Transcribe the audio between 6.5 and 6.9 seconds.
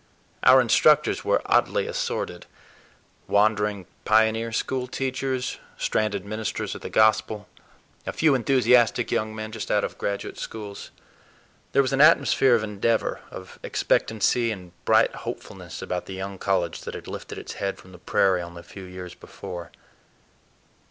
of the